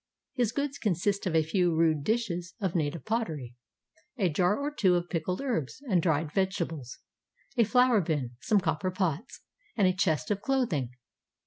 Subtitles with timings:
[0.33, 3.53] His goods consist of a few rude dishes of native pottery,
[4.17, 6.97] a jar or two of pickled herbs and dried vege tables,
[7.55, 9.41] a flour bin, some copper pots,
[9.77, 10.89] and a chest of clothing.